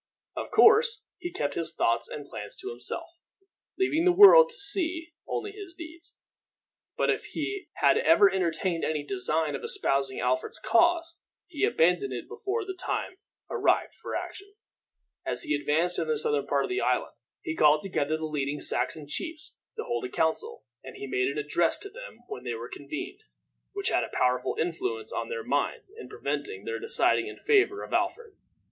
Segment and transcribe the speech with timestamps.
[0.35, 3.05] Of course, he kept his thoughts and plans to himself,
[3.77, 6.17] leaving the world to see only his deeds.
[6.97, 12.27] But if he had ever entertained any design of espousing Alfred's cause, he abandoned it
[12.27, 14.55] before the time arrived for action.
[15.23, 17.13] As he advanced into the southern part of the island,
[17.43, 21.37] he called together the leading Saxon chiefs to hold a council, and he made an
[21.37, 23.19] address to them when they were convened,
[23.73, 27.93] which had a powerful influence on their minds in preventing their deciding in favor of
[27.93, 28.35] Alfred.